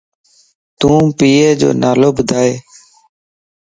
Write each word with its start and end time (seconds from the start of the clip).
تون 0.79 1.03
پيءَ 1.17 1.49
جو 1.59 1.69
نالو 1.81 2.09
ٻڌائي؟ 2.17 2.53